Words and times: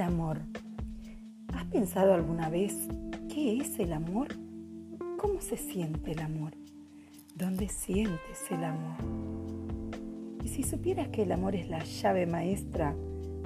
el 0.00 0.06
amor? 0.06 0.38
¿Has 1.52 1.66
pensado 1.66 2.14
alguna 2.14 2.48
vez 2.48 2.88
qué 3.28 3.58
es 3.58 3.78
el 3.78 3.92
amor? 3.92 4.28
¿Cómo 5.18 5.42
se 5.42 5.58
siente 5.58 6.12
el 6.12 6.20
amor? 6.20 6.52
¿Dónde 7.34 7.68
sientes 7.68 8.50
el 8.50 8.64
amor? 8.64 8.96
Y 10.42 10.48
si 10.48 10.62
supieras 10.62 11.08
que 11.08 11.24
el 11.24 11.32
amor 11.32 11.54
es 11.54 11.68
la 11.68 11.84
llave 11.84 12.24
maestra 12.24 12.96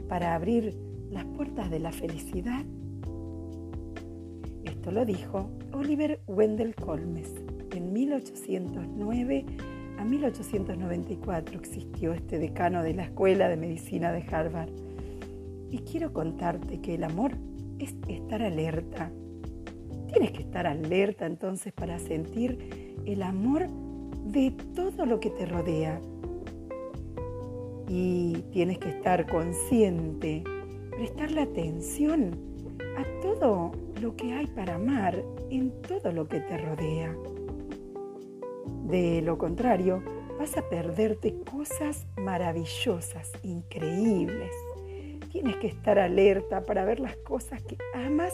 para 0.09 0.36
abrir 0.36 0.79
las 1.11 1.25
puertas 1.25 1.71
de 1.71 1.80
la 1.80 1.90
felicidad, 1.90 2.64
esto 4.62 4.93
lo 4.93 5.05
dijo 5.05 5.50
Oliver 5.73 6.21
Wendell 6.29 6.77
Holmes. 6.86 7.34
En 7.73 7.93
1809 7.93 9.45
a 9.98 10.05
1894 10.05 11.59
existió 11.59 12.12
este 12.12 12.39
decano 12.39 12.85
de 12.85 12.94
la 12.94 13.02
Escuela 13.02 13.49
de 13.49 13.57
Medicina 13.57 14.13
de 14.13 14.22
Harvard. 14.22 14.83
Y 15.75 15.79
quiero 15.79 16.13
contarte 16.13 16.81
que 16.81 16.95
el 16.95 17.03
amor 17.03 17.33
es 17.81 17.96
estar 18.07 18.41
alerta. 18.43 19.11
Tienes 20.07 20.31
que 20.31 20.43
estar 20.43 20.69
alerta 20.69 21.27
entonces 21.27 21.73
para 21.73 21.99
sentir 21.99 22.95
el 23.05 23.25
amor 23.25 23.67
de 24.25 24.53
todo 24.77 25.05
lo 25.05 25.19
que 25.19 25.31
te 25.31 25.47
rodea. 25.47 26.00
Y 27.89 28.35
tienes 28.53 28.79
que 28.79 28.91
estar 28.91 29.29
consciente, 29.29 30.45
prestarle 30.91 31.41
atención 31.41 32.39
a 32.97 33.20
todo 33.20 33.72
lo 34.00 34.14
que 34.14 34.33
hay 34.33 34.47
para 34.47 34.77
amar 34.77 35.25
en 35.50 35.72
todo 35.83 36.12
lo 36.12 36.28
que 36.28 36.39
te 36.39 36.56
rodea. 36.56 37.17
De 38.86 39.22
lo 39.22 39.39
contrario, 39.39 40.05
vas 40.39 40.56
a 40.56 40.69
perderte 40.69 41.34
cosas 41.50 42.06
maravillosas, 42.17 43.33
increíbles. 43.42 44.53
Tienes 45.34 45.56
que 45.56 45.66
estar 45.66 45.98
alerta 45.98 46.62
para 46.62 46.84
ver 46.84 47.00
las 47.00 47.16
cosas 47.16 47.60
que 47.60 47.77
amas 47.92 48.32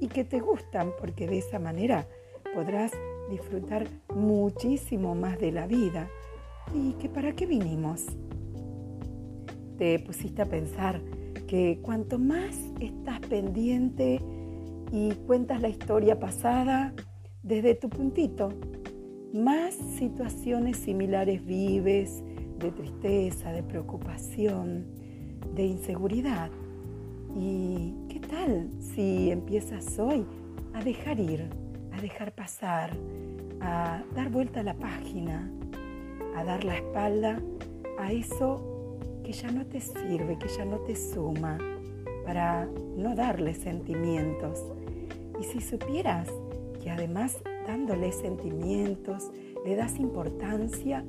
y 0.00 0.08
que 0.08 0.24
te 0.24 0.40
gustan, 0.40 0.92
porque 0.98 1.26
de 1.26 1.36
esa 1.36 1.58
manera 1.58 2.08
podrás 2.54 2.90
disfrutar 3.28 3.86
muchísimo 4.14 5.14
más 5.14 5.38
de 5.38 5.52
la 5.52 5.66
vida. 5.66 6.08
¿Y 6.72 6.92
que 6.94 7.10
para 7.10 7.32
qué 7.32 7.44
vinimos? 7.44 8.06
Te 9.76 9.98
pusiste 9.98 10.40
a 10.40 10.46
pensar 10.46 11.02
que 11.46 11.80
cuanto 11.82 12.18
más 12.18 12.56
estás 12.80 13.20
pendiente 13.20 14.18
y 14.90 15.12
cuentas 15.26 15.60
la 15.60 15.68
historia 15.68 16.18
pasada 16.18 16.94
desde 17.42 17.74
tu 17.74 17.90
puntito, 17.90 18.54
más 19.34 19.74
situaciones 19.74 20.78
similares 20.78 21.44
vives 21.44 22.22
de 22.58 22.72
tristeza, 22.72 23.52
de 23.52 23.62
preocupación, 23.62 24.97
de 25.58 25.66
inseguridad. 25.66 26.50
¿Y 27.36 27.92
qué 28.08 28.20
tal 28.20 28.70
si 28.78 29.32
empiezas 29.32 29.98
hoy 29.98 30.24
a 30.72 30.84
dejar 30.84 31.18
ir, 31.18 31.50
a 31.90 32.00
dejar 32.00 32.32
pasar, 32.32 32.92
a 33.60 34.00
dar 34.14 34.30
vuelta 34.30 34.60
a 34.60 34.62
la 34.62 34.74
página, 34.74 35.50
a 36.36 36.44
dar 36.44 36.62
la 36.62 36.76
espalda 36.76 37.42
a 37.98 38.12
eso 38.12 39.00
que 39.24 39.32
ya 39.32 39.50
no 39.50 39.66
te 39.66 39.80
sirve, 39.80 40.38
que 40.38 40.46
ya 40.46 40.64
no 40.64 40.78
te 40.78 40.94
suma, 40.94 41.58
para 42.24 42.66
no 42.96 43.16
darle 43.16 43.52
sentimientos? 43.52 44.64
Y 45.40 45.44
si 45.44 45.60
supieras 45.60 46.28
que 46.80 46.88
además 46.88 47.36
dándole 47.66 48.12
sentimientos, 48.12 49.32
le 49.66 49.74
das 49.74 49.98
importancia 49.98 51.04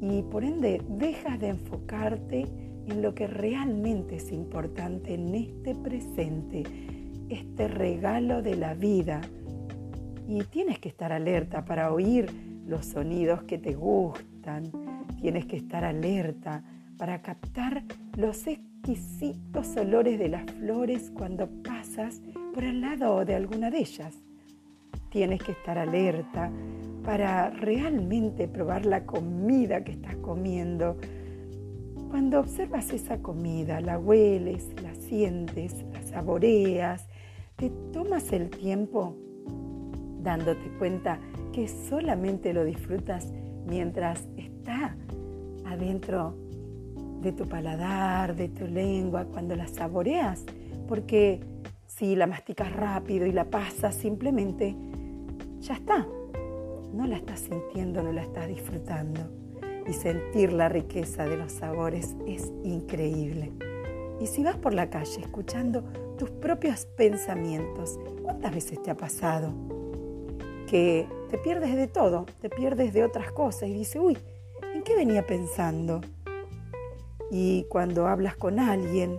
y 0.00 0.22
por 0.22 0.42
ende 0.42 0.82
dejas 0.88 1.38
de 1.38 1.48
enfocarte 1.48 2.69
en 2.90 3.02
lo 3.02 3.14
que 3.14 3.26
realmente 3.26 4.16
es 4.16 4.32
importante 4.32 5.14
en 5.14 5.34
este 5.34 5.74
presente, 5.74 6.64
este 7.28 7.68
regalo 7.68 8.42
de 8.42 8.56
la 8.56 8.74
vida. 8.74 9.20
Y 10.28 10.42
tienes 10.44 10.78
que 10.78 10.88
estar 10.88 11.12
alerta 11.12 11.64
para 11.64 11.92
oír 11.92 12.30
los 12.66 12.86
sonidos 12.86 13.42
que 13.44 13.58
te 13.58 13.74
gustan, 13.74 14.70
tienes 15.20 15.46
que 15.46 15.56
estar 15.56 15.84
alerta 15.84 16.62
para 16.96 17.22
captar 17.22 17.84
los 18.16 18.46
exquisitos 18.46 19.76
olores 19.76 20.18
de 20.18 20.28
las 20.28 20.44
flores 20.50 21.10
cuando 21.14 21.48
pasas 21.62 22.20
por 22.54 22.64
al 22.64 22.80
lado 22.80 23.24
de 23.24 23.34
alguna 23.34 23.70
de 23.70 23.78
ellas. 23.78 24.14
Tienes 25.10 25.42
que 25.42 25.52
estar 25.52 25.78
alerta 25.78 26.50
para 27.04 27.50
realmente 27.50 28.48
probar 28.48 28.86
la 28.86 29.04
comida 29.04 29.82
que 29.82 29.92
estás 29.92 30.16
comiendo. 30.16 30.96
Cuando 32.10 32.40
observas 32.40 32.92
esa 32.92 33.22
comida, 33.22 33.80
la 33.80 33.96
hueles, 33.96 34.66
la 34.82 34.92
sientes, 34.96 35.84
la 35.92 36.02
saboreas, 36.02 37.06
te 37.54 37.70
tomas 37.92 38.32
el 38.32 38.50
tiempo 38.50 39.16
dándote 40.20 40.72
cuenta 40.76 41.20
que 41.52 41.68
solamente 41.68 42.52
lo 42.52 42.64
disfrutas 42.64 43.32
mientras 43.64 44.26
está 44.36 44.96
adentro 45.64 46.34
de 47.20 47.30
tu 47.30 47.46
paladar, 47.46 48.34
de 48.34 48.48
tu 48.48 48.66
lengua, 48.66 49.26
cuando 49.26 49.54
la 49.54 49.68
saboreas, 49.68 50.44
porque 50.88 51.38
si 51.86 52.16
la 52.16 52.26
masticas 52.26 52.72
rápido 52.74 53.24
y 53.24 53.32
la 53.32 53.44
pasas 53.44 53.94
simplemente 53.94 54.74
ya 55.60 55.74
está. 55.74 56.08
No 56.92 57.06
la 57.06 57.18
estás 57.18 57.38
sintiendo, 57.38 58.02
no 58.02 58.12
la 58.12 58.22
estás 58.22 58.48
disfrutando. 58.48 59.39
Y 59.86 59.92
sentir 59.92 60.52
la 60.52 60.68
riqueza 60.68 61.24
de 61.24 61.36
los 61.36 61.52
sabores 61.52 62.14
es 62.26 62.52
increíble. 62.62 63.52
Y 64.20 64.26
si 64.26 64.42
vas 64.42 64.56
por 64.56 64.74
la 64.74 64.90
calle 64.90 65.20
escuchando 65.20 65.82
tus 66.18 66.30
propios 66.30 66.84
pensamientos, 66.84 67.98
¿cuántas 68.22 68.54
veces 68.54 68.82
te 68.82 68.90
ha 68.90 68.96
pasado? 68.96 69.52
Que 70.68 71.08
te 71.30 71.38
pierdes 71.38 71.74
de 71.74 71.86
todo, 71.86 72.26
te 72.40 72.50
pierdes 72.50 72.92
de 72.92 73.04
otras 73.04 73.32
cosas 73.32 73.68
y 73.68 73.72
dices, 73.72 74.00
uy, 74.00 74.18
¿en 74.74 74.82
qué 74.82 74.94
venía 74.94 75.26
pensando? 75.26 76.02
Y 77.30 77.64
cuando 77.68 78.06
hablas 78.06 78.36
con 78.36 78.58
alguien 78.58 79.18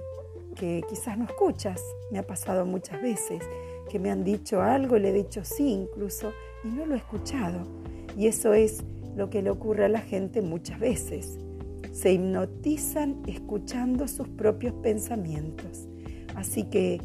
que 0.56 0.84
quizás 0.88 1.18
no 1.18 1.26
escuchas, 1.26 1.82
me 2.12 2.20
ha 2.20 2.28
pasado 2.28 2.66
muchas 2.66 3.02
veces, 3.02 3.42
que 3.90 4.00
me 4.00 4.12
han 4.12 4.24
dicho 4.24 4.62
algo 4.62 4.98
y 4.98 5.00
le 5.00 5.10
he 5.10 5.14
dicho 5.14 5.44
sí 5.44 5.70
incluso 5.70 6.34
y 6.64 6.68
no 6.68 6.86
lo 6.86 6.94
he 6.94 6.98
escuchado. 6.98 7.64
Y 8.18 8.28
eso 8.28 8.54
es 8.54 8.84
lo 9.16 9.30
que 9.30 9.42
le 9.42 9.50
ocurre 9.50 9.86
a 9.86 9.90
la 9.90 10.02
gente 10.02 10.42
muchas 10.42 10.80
veces. 10.80 11.40
Se 11.92 12.14
hipnotizan 12.14 13.22
escuchando 13.28 14.08
sus 14.08 14.28
propios 14.30 14.74
pensamientos. 14.76 15.88
Así 16.36 16.64
que 16.64 17.00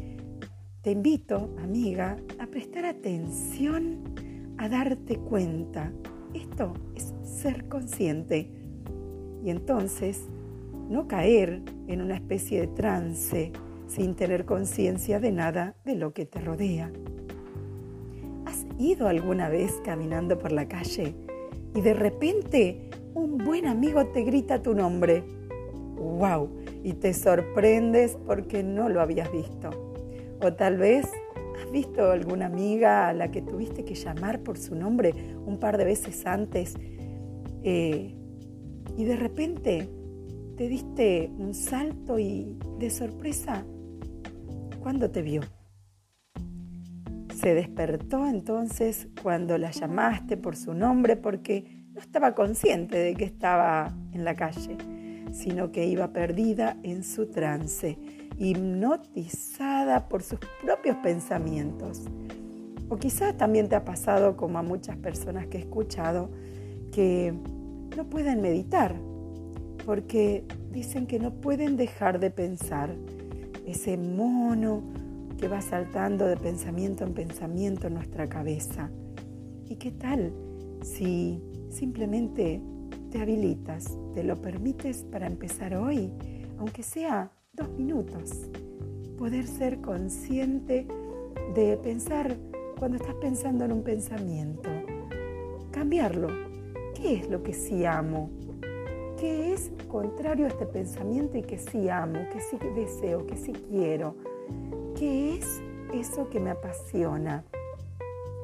te 0.81 0.91
invito, 0.91 1.53
amiga, 1.61 2.17
a 2.39 2.47
prestar 2.47 2.85
atención, 2.85 3.99
a 4.57 4.69
darte 4.69 5.17
cuenta. 5.17 5.91
Esto 6.33 6.73
es 6.95 7.13
ser 7.23 7.67
consciente. 7.67 8.49
Y 9.43 9.49
entonces 9.49 10.23
no 10.89 11.07
caer 11.07 11.61
en 11.87 12.01
una 12.01 12.15
especie 12.15 12.61
de 12.61 12.67
trance 12.67 13.51
sin 13.87 14.15
tener 14.15 14.45
conciencia 14.45 15.19
de 15.19 15.31
nada 15.31 15.75
de 15.85 15.95
lo 15.95 16.13
que 16.13 16.25
te 16.25 16.39
rodea. 16.39 16.91
¿Has 18.45 18.65
ido 18.77 19.07
alguna 19.07 19.49
vez 19.49 19.73
caminando 19.83 20.37
por 20.37 20.51
la 20.51 20.67
calle 20.67 21.15
y 21.77 21.81
de 21.81 21.93
repente 21.93 22.89
un 23.13 23.37
buen 23.37 23.67
amigo 23.67 24.07
te 24.07 24.23
grita 24.23 24.63
tu 24.63 24.73
nombre? 24.73 25.23
¡Wow! 25.95 26.49
Y 26.83 26.93
te 26.93 27.13
sorprendes 27.13 28.17
porque 28.25 28.63
no 28.63 28.89
lo 28.89 28.99
habías 28.99 29.31
visto. 29.31 29.69
O 30.41 30.53
tal 30.53 30.77
vez 30.77 31.05
has 31.55 31.71
visto 31.71 32.09
alguna 32.09 32.47
amiga 32.47 33.07
a 33.07 33.13
la 33.13 33.29
que 33.29 33.43
tuviste 33.43 33.85
que 33.85 33.93
llamar 33.93 34.41
por 34.41 34.57
su 34.57 34.73
nombre 34.73 35.13
un 35.45 35.59
par 35.59 35.77
de 35.77 35.85
veces 35.85 36.25
antes 36.25 36.73
eh, 37.61 38.15
y 38.97 39.03
de 39.03 39.15
repente 39.15 39.87
te 40.55 40.67
diste 40.67 41.29
un 41.37 41.53
salto 41.53 42.17
y 42.17 42.57
de 42.79 42.89
sorpresa 42.89 43.63
¿Cuándo 44.79 45.11
te 45.11 45.21
vio? 45.21 45.41
Se 47.35 47.53
despertó 47.53 48.25
entonces 48.25 49.09
cuando 49.21 49.57
la 49.57 49.69
llamaste 49.71 50.37
por 50.37 50.55
su 50.55 50.73
nombre 50.73 51.17
porque 51.17 51.76
no 51.97 52.03
estaba 52.03 52.35
consciente 52.35 52.95
de 52.95 53.15
que 53.15 53.25
estaba 53.25 53.91
en 54.13 54.23
la 54.23 54.35
calle, 54.35 54.77
sino 55.31 55.71
que 55.71 55.87
iba 55.87 56.13
perdida 56.13 56.77
en 56.83 57.03
su 57.03 57.25
trance, 57.25 57.97
hipnotizada 58.37 60.07
por 60.07 60.21
sus 60.21 60.37
propios 60.61 60.95
pensamientos. 60.97 62.03
O 62.87 62.97
quizás 62.97 63.35
también 63.35 63.67
te 63.67 63.75
ha 63.75 63.83
pasado, 63.83 64.37
como 64.37 64.59
a 64.59 64.61
muchas 64.61 64.95
personas 64.97 65.47
que 65.47 65.57
he 65.57 65.61
escuchado, 65.61 66.29
que 66.91 67.33
no 67.97 68.07
pueden 68.07 68.43
meditar 68.43 68.93
porque 69.83 70.45
dicen 70.69 71.07
que 71.07 71.17
no 71.17 71.31
pueden 71.31 71.77
dejar 71.77 72.19
de 72.19 72.29
pensar 72.29 72.93
ese 73.65 73.97
mono 73.97 74.83
que 75.39 75.47
va 75.47 75.61
saltando 75.61 76.27
de 76.27 76.37
pensamiento 76.37 77.03
en 77.03 77.15
pensamiento 77.15 77.87
en 77.87 77.95
nuestra 77.95 78.29
cabeza. 78.29 78.91
¿Y 79.67 79.77
qué 79.77 79.91
tal 79.91 80.31
si 80.81 81.41
simplemente 81.69 82.61
te 83.11 83.21
habilitas, 83.21 83.97
te 84.13 84.23
lo 84.23 84.35
permites 84.41 85.03
para 85.03 85.27
empezar 85.27 85.75
hoy, 85.75 86.11
aunque 86.57 86.83
sea 86.83 87.31
dos 87.53 87.69
minutos? 87.69 88.49
poder 89.17 89.47
ser 89.47 89.81
consciente 89.81 90.87
de 91.55 91.77
pensar 91.77 92.35
cuando 92.77 92.97
estás 92.97 93.15
pensando 93.15 93.65
en 93.65 93.71
un 93.71 93.83
pensamiento, 93.83 94.69
cambiarlo. 95.71 96.27
¿Qué 96.93 97.15
es 97.15 97.29
lo 97.29 97.43
que 97.43 97.53
sí 97.53 97.85
amo? 97.85 98.29
¿Qué 99.19 99.53
es 99.53 99.71
contrario 99.87 100.45
a 100.45 100.49
este 100.49 100.67
pensamiento 100.67 101.37
y 101.37 101.41
que 101.41 101.57
sí 101.57 101.89
amo, 101.89 102.19
que 102.31 102.39
sí 102.39 102.57
deseo, 102.75 103.25
que 103.25 103.35
sí 103.35 103.51
quiero? 103.51 104.15
¿Qué 104.95 105.35
es 105.35 105.61
eso 105.93 106.29
que 106.29 106.39
me 106.39 106.51
apasiona? 106.51 107.43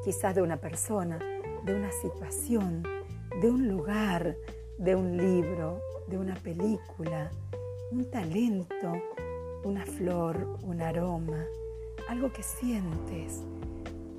Quizás 0.03 0.35
de 0.35 0.41
una 0.41 0.57
persona, 0.57 1.19
de 1.65 1.75
una 1.75 1.91
situación, 1.91 2.83
de 3.41 3.49
un 3.49 3.67
lugar, 3.67 4.35
de 4.77 4.95
un 4.95 5.17
libro, 5.17 5.79
de 6.07 6.17
una 6.17 6.35
película, 6.35 7.31
un 7.91 8.09
talento, 8.09 8.93
una 9.63 9.85
flor, 9.85 10.57
un 10.63 10.81
aroma, 10.81 11.45
algo 12.09 12.31
que 12.31 12.43
sientes. 12.43 13.43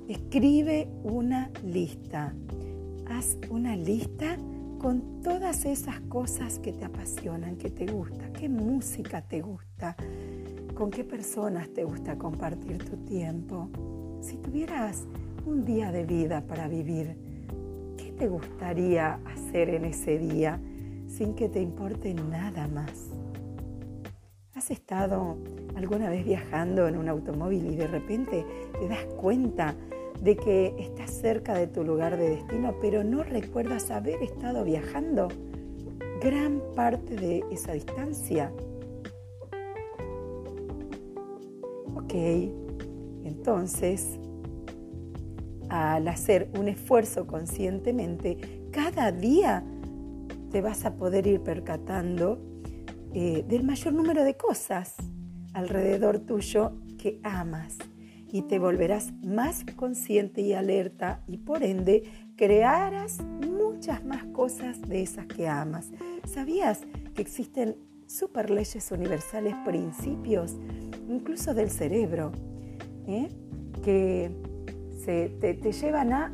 Escribe 0.07 0.87
una 1.03 1.51
lista. 1.63 2.33
Haz 3.07 3.37
una 3.49 3.75
lista 3.75 4.37
con 4.79 5.21
todas 5.21 5.65
esas 5.65 5.99
cosas 6.01 6.59
que 6.59 6.73
te 6.73 6.85
apasionan, 6.85 7.55
que 7.57 7.69
te 7.69 7.85
gusta, 7.85 8.31
qué 8.33 8.49
música 8.49 9.21
te 9.21 9.41
gusta, 9.41 9.95
con 10.75 10.91
qué 10.91 11.03
personas 11.03 11.69
te 11.69 11.83
gusta 11.83 12.17
compartir 12.17 12.83
tu 12.83 12.97
tiempo. 12.97 13.69
Si 14.21 14.37
tuvieras 14.37 15.05
un 15.45 15.65
día 15.65 15.91
de 15.91 16.05
vida 16.05 16.41
para 16.41 16.67
vivir, 16.67 17.17
¿qué 17.23 17.24
te 18.17 18.27
gustaría 18.27 19.19
hacer 19.25 19.69
en 19.69 19.85
ese 19.85 20.17
día 20.17 20.59
sin 21.07 21.33
que 21.35 21.49
te 21.49 21.61
importe 21.61 22.13
nada 22.13 22.67
más? 22.67 23.09
¿Has 24.53 24.71
estado 24.71 25.37
alguna 25.75 26.09
vez 26.09 26.25
viajando 26.25 26.87
en 26.87 26.97
un 26.97 27.09
automóvil 27.09 27.65
y 27.71 27.75
de 27.75 27.87
repente 27.87 28.45
te 28.79 28.87
das 28.87 29.05
cuenta 29.17 29.75
de 30.21 30.35
que 30.37 30.73
estás 30.79 31.11
cerca 31.11 31.53
de 31.55 31.67
tu 31.67 31.83
lugar 31.83 32.17
de 32.17 32.29
destino, 32.29 32.75
pero 32.81 33.03
no 33.03 33.23
recuerdas 33.23 33.91
haber 33.91 34.23
estado 34.23 34.63
viajando 34.63 35.27
gran 36.21 36.61
parte 36.75 37.15
de 37.15 37.43
esa 37.51 37.73
distancia? 37.73 38.51
Ok, 41.95 42.13
entonces, 43.25 44.19
al 45.69 46.07
hacer 46.07 46.49
un 46.57 46.67
esfuerzo 46.67 47.27
conscientemente, 47.27 48.67
cada 48.71 49.11
día 49.11 49.63
te 50.51 50.61
vas 50.61 50.85
a 50.85 50.95
poder 50.95 51.27
ir 51.27 51.41
percatando 51.41 52.39
eh, 53.13 53.45
del 53.47 53.63
mayor 53.63 53.93
número 53.93 54.23
de 54.23 54.35
cosas 54.35 54.95
alrededor 55.53 56.19
tuyo 56.19 56.73
que 56.97 57.19
amas 57.23 57.77
y 58.31 58.41
te 58.41 58.59
volverás 58.59 59.13
más 59.23 59.63
consciente 59.75 60.41
y 60.41 60.53
alerta 60.53 61.23
y 61.27 61.37
por 61.37 61.63
ende 61.63 62.03
crearás 62.35 63.21
muchas 63.21 64.03
más 64.03 64.25
cosas 64.25 64.81
de 64.81 65.01
esas 65.01 65.25
que 65.27 65.47
amas. 65.47 65.91
¿Sabías 66.25 66.81
que 67.13 67.21
existen 67.21 67.77
super 68.07 68.49
leyes 68.49 68.91
universales, 68.91 69.55
principios, 69.65 70.55
incluso 71.07 71.53
del 71.53 71.69
cerebro, 71.69 72.31
eh? 73.07 73.29
que 73.83 74.31
te, 75.05 75.71
llevan 75.71 76.13
a 76.13 76.33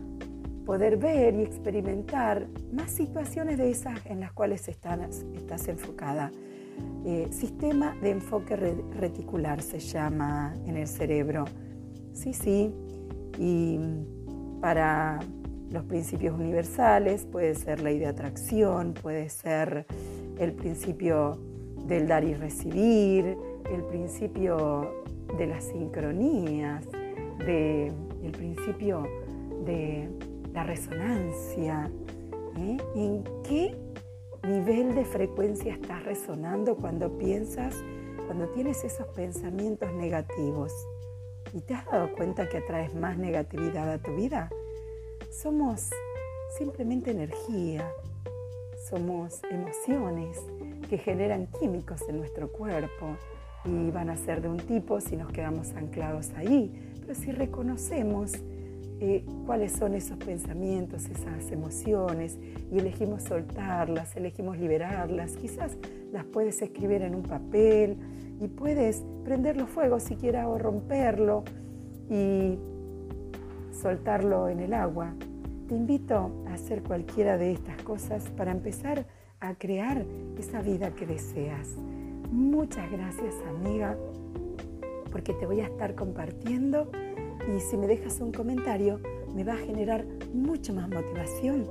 poder 0.66 0.98
ver 0.98 1.36
y 1.36 1.42
experimentar 1.42 2.48
más 2.72 2.92
situaciones 2.92 3.58
de 3.58 3.72
esas 3.72 4.06
en 4.06 4.20
las 4.20 4.32
cuales 4.32 4.68
estás 4.68 5.68
enfocada? 5.68 6.32
Eh, 7.06 7.28
sistema 7.32 7.96
de 8.02 8.12
enfoque 8.12 8.56
reticular 8.56 9.62
se 9.62 9.80
llama 9.80 10.54
en 10.66 10.78
el 10.78 10.88
cerebro. 10.88 11.46
Sí, 12.14 12.34
sí. 12.34 12.74
Y 13.38 13.80
para 14.62 15.20
los 15.72 15.84
principios 15.86 16.38
universales 16.38 17.26
puede 17.26 17.56
ser 17.56 17.82
ley 17.82 17.98
de 17.98 18.08
atracción, 18.08 18.94
puede 18.94 19.30
ser 19.30 19.86
el 20.38 20.54
principio 20.54 21.40
del 21.88 22.08
dar 22.08 22.24
y 22.24 22.34
recibir, 22.34 23.38
el 23.72 23.84
principio 23.90 25.04
de 25.38 25.48
las 25.48 25.64
sincronías, 25.64 26.86
el 28.24 28.32
principio 28.32 29.08
de 29.66 30.10
la 30.54 30.64
resonancia. 30.64 31.92
¿eh? 32.58 32.78
¿En 32.96 33.24
qué 33.44 33.76
nivel 34.44 34.96
de 34.96 35.06
frecuencia 35.06 35.74
estás 35.74 36.04
resonando 36.04 36.76
cuando 36.76 37.18
piensas, 37.18 37.76
cuando 38.26 38.48
tienes 38.50 38.84
esos 38.84 39.08
pensamientos 39.10 39.92
negativos. 39.94 40.74
¿Y 41.54 41.62
te 41.62 41.74
has 41.74 41.86
dado 41.86 42.12
cuenta 42.16 42.50
que 42.50 42.58
atraes 42.58 42.96
más 42.96 43.18
negatividad 43.18 43.92
a 43.92 43.98
tu 44.00 44.16
vida? 44.16 44.50
Somos 45.30 45.90
simplemente 46.58 47.12
energía, 47.12 47.92
somos 48.90 49.42
emociones 49.50 50.40
que 50.90 50.98
generan 50.98 51.48
químicos 51.60 52.02
en 52.10 52.18
nuestro 52.18 52.52
cuerpo 52.52 53.16
y 53.64 53.92
van 53.92 54.10
a 54.10 54.18
ser 54.18 54.42
de 54.42 54.50
un 54.50 54.58
tipo 54.58 55.00
si 55.02 55.16
nos 55.16 55.32
quedamos 55.32 55.72
anclados 55.74 56.32
ahí. 56.36 56.91
Pero 57.02 57.16
si 57.16 57.32
reconocemos 57.32 58.34
eh, 59.04 59.26
cuáles 59.48 59.72
son 59.72 59.96
esos 59.96 60.18
pensamientos, 60.18 61.06
esas 61.06 61.52
emociones 61.52 62.38
y 62.72 62.78
elegimos 62.78 63.24
soltarlas, 63.24 64.16
elegimos 64.16 64.60
liberarlas. 64.60 65.36
Quizás 65.36 65.76
las 66.12 66.24
puedes 66.26 66.62
escribir 66.62 67.02
en 67.02 67.16
un 67.16 67.24
papel 67.24 67.98
y 68.40 68.48
puedes 68.48 69.04
prenderlo 69.24 69.66
fuego 69.66 70.00
si 70.00 70.16
quieres 70.16 70.46
o 70.46 70.58
romperlo 70.60 71.44
y 72.12 72.60
soltarlo 73.72 74.50
en 74.50 74.60
el 74.60 74.74
agua. 74.74 75.16
Te 75.68 75.76
invito 75.76 76.44
a 76.48 76.54
hacer 76.54 76.84
cualquiera 76.84 77.38
de 77.38 77.54
estas 77.54 77.82
cosas 77.82 78.30
para 78.38 78.52
empezar 78.52 79.08
a 79.40 79.56
crear 79.56 80.06
esa 80.38 80.62
vida 80.62 80.94
que 80.94 81.08
deseas. 81.08 81.76
Muchas 82.32 82.92
gracias 82.92 83.34
amiga 83.50 83.98
porque 85.12 85.34
te 85.34 85.46
voy 85.46 85.62
a 85.62 85.66
estar 85.66 85.96
compartiendo 85.96 86.90
y 87.48 87.60
si 87.60 87.78
me 87.78 87.88
dejas 87.88 88.20
un 88.22 88.32
comentario 88.32 89.00
me 89.36 89.44
va 89.44 89.54
a 89.54 89.58
generar 89.58 90.06
mucho 90.34 90.74
más 90.74 90.90
motivación 90.90 91.68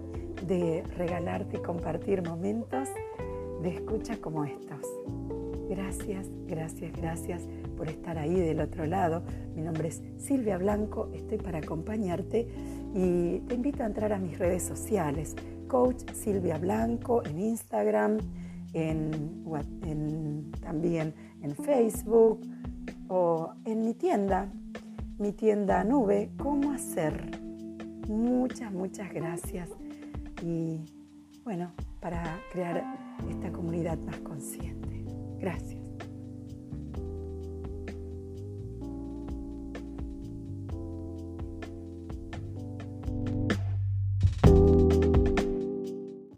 de 0.47 0.83
regalarte 0.97 1.59
y 1.59 1.61
compartir 1.61 2.23
momentos 2.23 2.89
de 3.63 3.69
escucha 3.71 4.17
como 4.19 4.45
estos. 4.45 4.87
Gracias, 5.69 6.29
gracias, 6.47 6.93
gracias 6.93 7.43
por 7.77 7.89
estar 7.89 8.19
ahí 8.19 8.35
del 8.35 8.61
otro 8.61 8.87
lado. 8.87 9.23
Mi 9.55 9.63
nombre 9.63 9.89
es 9.89 10.03
Silvia 10.17 10.59
Blanco, 10.59 11.11
estoy 11.15 11.39
para 11.39 11.59
acompañarte 11.59 12.49
y 12.95 13.39
te 13.41 13.55
invito 13.55 13.83
a 13.83 13.87
entrar 13.87 14.13
a 14.13 14.19
mis 14.19 14.39
redes 14.39 14.63
sociales, 14.63 15.37
Coach 15.69 16.03
Silvia 16.13 16.59
Blanco 16.59 17.23
en 17.25 17.39
Instagram, 17.39 18.19
también 20.61 21.15
en 21.43 21.55
Facebook 21.55 22.41
o 23.11 23.53
en 23.67 23.85
mi 23.85 23.93
tienda 23.93 24.49
mi 25.21 25.33
tienda 25.33 25.85
nube, 25.85 26.31
cómo 26.39 26.73
hacer. 26.73 27.39
Muchas, 28.09 28.73
muchas 28.73 29.13
gracias. 29.13 29.69
Y 30.43 30.81
bueno, 31.45 31.73
para 32.01 32.41
crear 32.51 32.83
esta 33.29 33.53
comunidad 33.53 33.99
más 33.99 34.19
consciente. 34.21 35.05
Gracias. 35.39 35.80